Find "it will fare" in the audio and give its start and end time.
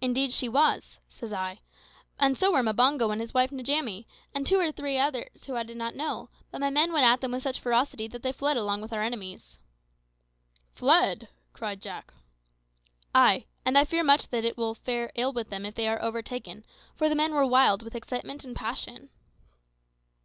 14.44-15.10